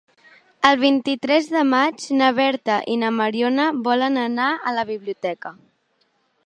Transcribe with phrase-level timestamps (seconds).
[0.69, 5.55] El vint-i-tres de maig na Berta i na Mariona volen anar a la biblioteca.